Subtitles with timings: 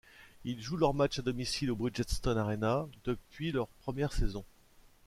[0.45, 4.43] Ils jouent leurs matchs à domicile au Bridgestone Arena, depuis leur première saison.